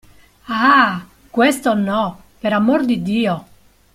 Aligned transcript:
Ah, 0.47 1.05
questo 1.29 1.75
no, 1.75 2.23
per 2.39 2.53
amor 2.53 2.85
di 2.85 3.03
Dio! 3.03 3.45